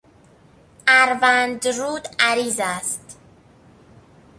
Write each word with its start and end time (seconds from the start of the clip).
اروندرود 0.87 2.07
عریض 2.19 2.61
است. 2.63 3.17